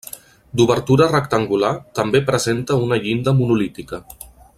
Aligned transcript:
D'obertura 0.59 1.07
rectangular, 1.11 1.71
també 1.99 2.21
presenta 2.31 2.79
una 2.87 2.99
llinda 3.05 3.35
monolítica. 3.43 4.01